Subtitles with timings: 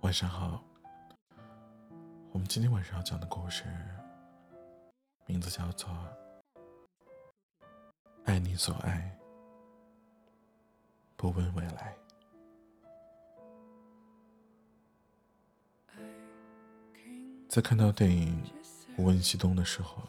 [0.00, 0.62] 晚上好，
[2.30, 3.64] 我们今天晚上要讲的故事
[5.24, 5.88] 名字叫做
[8.24, 9.18] 《爱你所爱，
[11.16, 11.96] 不问未来》。
[17.48, 18.44] 在看到电影
[18.98, 20.02] 《无问西东》的时候，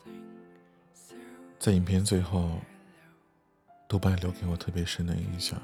[1.57, 2.59] 在影片最后，
[3.87, 5.57] 豆瓣留给我特别深的印象。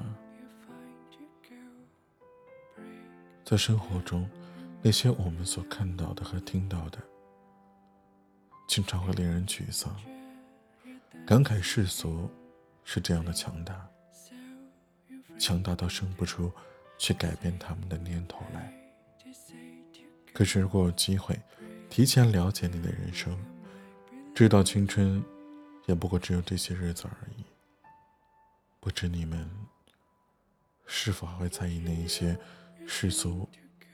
[3.44, 4.28] 在生活中，
[4.80, 6.98] 那些我们所看到的和听到的，
[8.66, 9.94] 经常会令人沮丧，
[11.26, 12.30] 感慨世俗
[12.84, 13.86] 是这样的强大，
[15.38, 16.50] 强大到生不出
[16.96, 18.72] 去改变他们的念头来。
[20.32, 21.38] 可是，如果有机会
[21.90, 23.36] 提前了解你的人生，
[24.34, 25.22] 知道青春
[25.86, 27.44] 也不过只有这些日子而已，
[28.80, 29.50] 不知你们
[30.86, 32.38] 是否还会在意那一些？
[32.86, 33.48] 世俗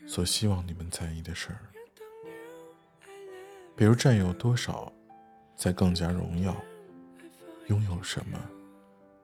[0.06, 1.60] 所希望你们在意的事儿，
[3.76, 4.92] 比如占有多少
[5.56, 6.56] 才更加荣耀，
[7.68, 8.38] 拥有什么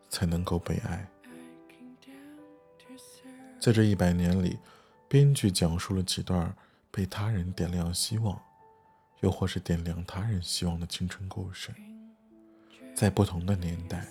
[0.09, 1.07] 才能够被爱。
[3.59, 4.59] 在这一百年里，
[5.09, 6.55] 编剧讲述了几段
[6.91, 8.41] 被他人点亮希望，
[9.21, 11.71] 又或是点亮他人希望的青春故事，
[12.95, 14.07] 在不同的年代，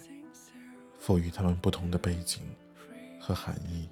[1.00, 2.42] 赋予他们不同的背景
[3.20, 3.88] 和含义。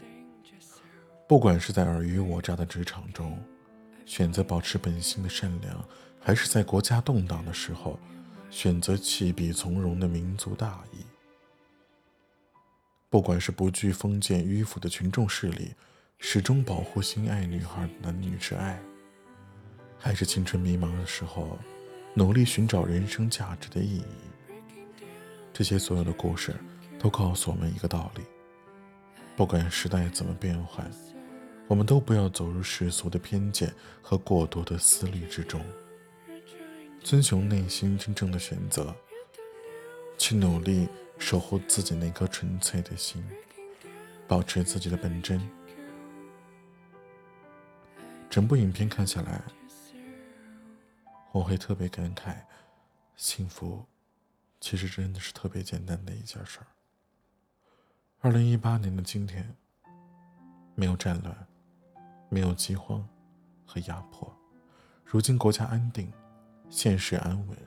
[1.32, 3.42] 不管是在尔虞我诈的职场中，
[4.06, 5.82] 选择保持本性的善良，
[6.20, 7.98] 还是在国家动荡的时候，
[8.50, 11.06] 选择弃笔从戎的民族大义；
[13.10, 15.74] 不管是不惧封建迂腐的群众势力，
[16.20, 18.78] 始终保护心爱女孩的男女之爱，
[19.98, 21.58] 还是青春迷茫的时候，
[22.14, 24.04] 努力寻找人生价值的意义，
[25.54, 26.54] 这些所有的故事，
[27.00, 28.22] 都告诉我们一个道理：
[29.38, 30.86] 不管时代怎么变换。
[31.68, 35.64] 我们都不要走入世俗的偏见和过多的思虑之中，
[37.02, 38.94] 遵循内心真正的选择，
[40.18, 43.24] 去努力守护自己那颗纯粹的心，
[44.28, 45.42] 保持自己的本真。
[48.30, 49.42] 整部影片看下来，
[51.32, 52.36] 我会特别感慨，
[53.16, 53.86] 幸福
[54.60, 56.68] 其实真的是特别简单的一件事儿。
[58.20, 59.56] 二零一八年的今天，
[60.76, 61.48] 没有战乱。
[62.34, 63.06] 没有饥荒
[63.66, 64.34] 和压迫，
[65.04, 66.10] 如今国家安定，
[66.70, 67.58] 现实安稳，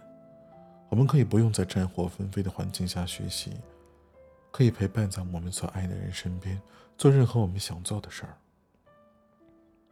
[0.89, 3.59] 我们可以不用在战火纷飞的环境下学习，
[4.51, 6.59] 可以陪伴在我们所爱的人身边，
[6.97, 8.39] 做任何我们想做的事儿。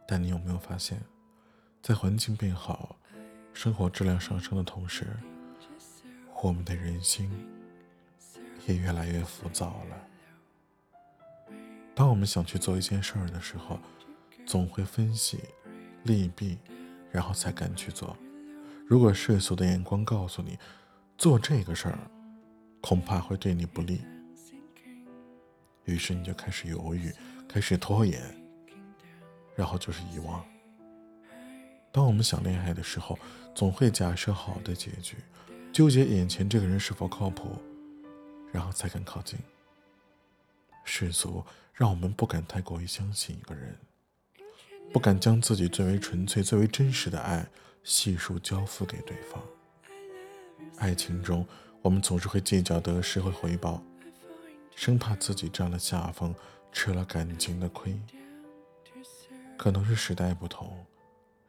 [0.07, 0.99] 但你有没有发现，
[1.79, 2.95] 在环境变好、
[3.53, 5.05] 生活质量上升的同时，
[6.41, 7.29] 我们的人心
[8.65, 10.07] 也越来越浮躁了？
[11.93, 13.77] 当我们想去做一件事儿的时候，
[14.45, 15.39] 总会分析
[16.03, 16.57] 利弊，
[17.11, 18.15] 然后才敢去做。
[18.85, 20.59] 如果世俗的眼光告诉你
[21.17, 21.97] 做这个事儿
[22.81, 24.01] 恐怕会对你不利，
[25.85, 27.11] 于是你就开始犹豫，
[27.47, 28.21] 开始拖延，
[29.55, 30.43] 然后就是遗忘。
[31.91, 33.17] 当我们想恋爱的时候，
[33.55, 35.17] 总会假设好的结局，
[35.71, 37.57] 纠结眼前这个人是否靠谱，
[38.51, 39.39] 然后才敢靠近。
[40.83, 43.77] 世俗让我们不敢太过于相信一个人。
[44.91, 47.47] 不敢将自己最为纯粹、最为真实的爱
[47.83, 49.41] 悉数交付给对方。
[50.77, 51.45] 爱情中，
[51.81, 53.81] 我们总是会计较得失和回报，
[54.75, 56.33] 生怕自己占了下风，
[56.71, 57.99] 吃了感情的亏。
[59.57, 60.85] 可能是时代不同，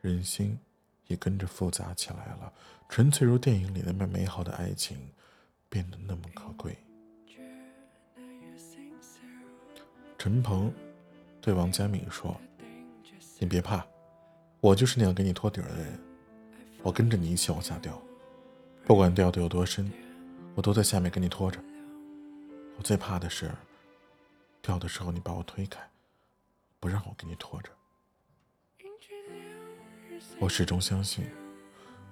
[0.00, 0.58] 人心
[1.06, 2.52] 也跟着复杂起来了。
[2.88, 4.96] 纯粹如电影里那么美好的爱情，
[5.68, 6.76] 变得那么可贵。
[10.18, 10.72] 陈鹏
[11.40, 12.40] 对王佳敏说。
[13.44, 13.84] 你别怕，
[14.60, 16.00] 我就是那样给你托底的人。
[16.82, 18.00] 我跟着你一起往下掉，
[18.86, 19.92] 不管掉的有多深，
[20.54, 21.60] 我都在下面给你拖着。
[22.78, 23.50] 我最怕的是，
[24.62, 25.78] 掉的时候你把我推开，
[26.80, 27.68] 不让我给你拖着。
[30.38, 31.26] 我始终相信，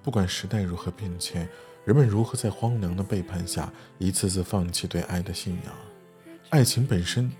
[0.03, 1.49] 不管时代如何变迁，
[1.87, 5.75] 人们如何在荒凉的背叛下一次次放弃对爱的信仰，
[6.51, 7.33] 爱情本身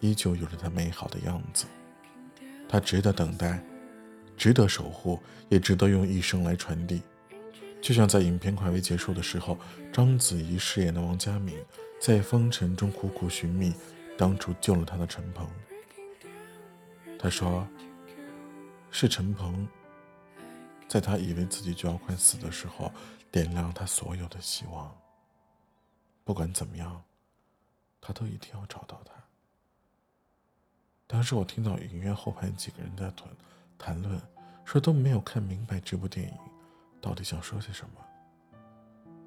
[0.00, 1.64] 依旧有着它美好的样子。
[2.74, 3.62] 他值得等待，
[4.36, 7.02] 值得守护，也值得用一生来传递。
[7.80, 9.56] 就像在影片快为结束的时候，
[9.92, 11.56] 章子怡饰演的王佳敏
[12.00, 13.72] 在风尘中苦苦寻觅
[14.18, 15.48] 当初救了她的陈鹏。
[17.16, 17.64] 他说
[18.90, 19.68] ：“是陈鹏，
[20.88, 22.90] 在他以为自己就要快死的时候，
[23.30, 24.92] 点亮他所有的希望。
[26.24, 27.00] 不管怎么样，
[28.00, 29.14] 他都一定要找到他。”
[31.14, 33.28] 当时我听到影院后排几个人在谈
[33.78, 34.20] 谈论，
[34.64, 36.34] 说都没有看明白这部电影
[37.00, 38.00] 到底想说些什么。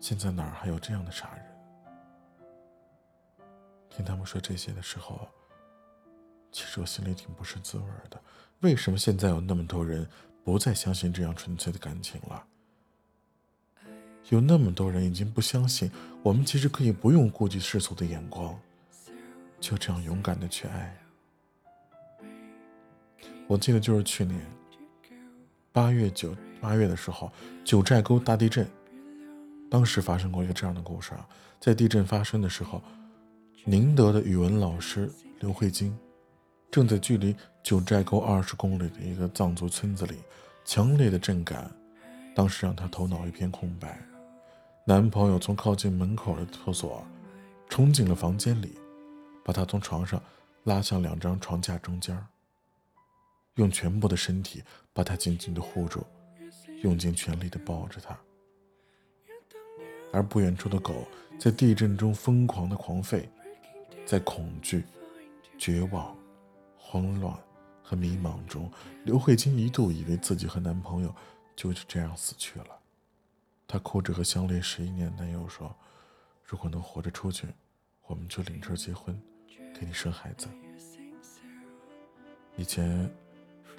[0.01, 1.45] 现在哪儿还有这样的傻人？
[3.89, 5.30] 听他们说这些的时候，
[6.51, 8.22] 其实我心里挺不是滋味的。
[8.60, 10.06] 为什么现在有那么多人
[10.44, 12.45] 不再相信这样纯粹的感情了？
[14.28, 15.89] 有那么多人已经不相信，
[16.22, 18.60] 我们其实可以不用顾及世俗的眼光，
[19.62, 20.94] 就这样勇敢的去爱。
[23.48, 24.40] 我记得就是去年
[25.72, 27.32] 八月九八月的时候，
[27.64, 28.68] 九寨沟大地震，
[29.72, 31.26] 当时发生过一个这样的故事啊，
[31.60, 32.82] 在地震发生的时候，
[33.64, 35.10] 宁德的语文老师
[35.40, 35.98] 刘慧晶，
[36.70, 37.34] 正在距离
[37.64, 40.16] 九寨沟二十公里的一个藏族村子里，
[40.66, 41.72] 强烈的震感，
[42.36, 43.98] 当时让她头脑一片空白。
[44.86, 47.06] 男朋友从靠近门口的厕所
[47.70, 48.78] 冲进了房间里，
[49.46, 50.22] 把她从床上
[50.64, 52.18] 拉向两张床架中间，
[53.57, 54.63] 用全部的身体
[54.94, 56.04] 把她紧紧的护住，
[56.81, 58.18] 用尽全力的抱着她。
[60.13, 61.06] 而不远处的狗
[61.38, 63.27] 在地震中疯狂的狂吠，
[64.06, 64.86] 在恐惧、
[65.57, 66.18] 绝望、
[66.77, 67.38] 慌乱
[67.83, 68.71] 和迷茫中，
[69.04, 71.13] 刘慧晶一度以为自己和男朋友
[71.56, 72.68] 就是这样死去了。
[73.68, 75.75] 她哭着和相恋十一年的男友说
[76.45, 77.48] ：“如果能活着出去，
[78.06, 79.21] 我们就领证结婚，
[79.77, 80.48] 给你生孩子。”
[82.56, 83.13] 以前，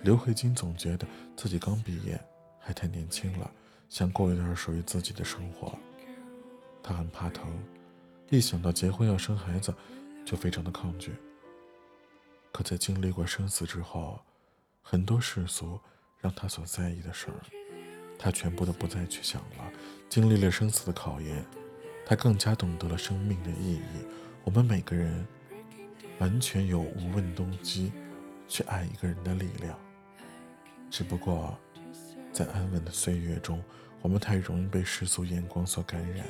[0.03, 1.07] 刘慧晶总觉得
[1.37, 2.21] 自己刚毕业，
[2.59, 3.51] 还太年轻了，
[3.89, 5.77] 想过一段属于自己的生活。
[6.83, 7.47] 她很怕疼，
[8.31, 9.75] 一想到结婚要生孩子，
[10.25, 11.13] 就非常的抗拒。
[12.53, 14.21] 可在经历过生死之后，
[14.83, 15.79] 很多世俗
[16.21, 17.41] 让她所在意的事儿。
[18.21, 19.73] 他全部都不再去想了。
[20.09, 21.47] 经历了生死的考验，
[22.05, 23.81] 他更加懂得了生命的意义。
[24.43, 25.25] 我们每个人
[26.19, 27.93] 完全有无问动机
[28.49, 29.79] 去爱一个人的力量，
[30.91, 31.57] 只不过
[32.33, 33.63] 在安稳的岁月中，
[34.01, 36.27] 我们太容易被世俗眼光所感染，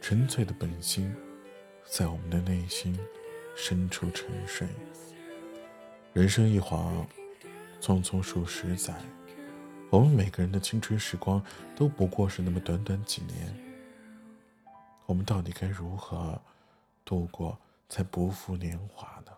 [0.00, 1.14] 纯粹的本心
[1.84, 2.98] 在我们的内心
[3.56, 4.66] 深处沉睡。
[6.12, 7.06] 人生一晃，
[7.80, 8.94] 匆匆数十载。
[9.90, 11.42] 我们每个人的青春时光
[11.76, 13.54] 都不过是那么短短几年，
[15.06, 16.40] 我们到底该如何
[17.04, 17.56] 度过
[17.88, 19.32] 才不负年华呢？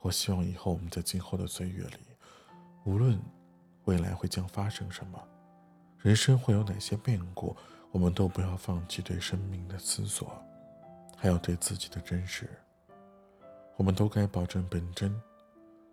[0.00, 1.98] 我希望以后我们在今后的岁月里，
[2.90, 3.16] 无论
[3.84, 5.28] 未来会将发生什么，
[6.00, 7.56] 人生会有哪些变故，
[7.92, 10.44] 我们都不要放弃对生命的思索，
[11.16, 12.50] 还有对自己的真实。
[13.76, 15.14] 我们都该保证本真，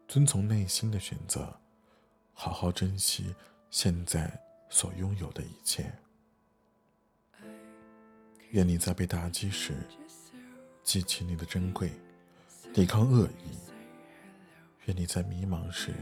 [0.07, 1.55] 遵从内心的选择。
[2.33, 3.35] 好好珍惜
[3.69, 4.31] 现在
[4.67, 5.93] 所拥有的一切。
[8.49, 9.75] 愿你在被打击时
[10.83, 11.91] 记起你的珍贵，
[12.73, 13.55] 抵抗恶意；
[14.85, 15.93] 愿你在迷茫时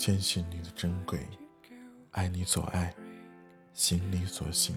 [0.00, 1.28] 坚信你的珍贵，
[2.12, 2.94] 爱你所爱，
[3.74, 4.74] 行你所行，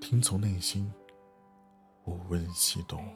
[0.00, 0.90] 听从内心，
[2.06, 3.06] 无问西东。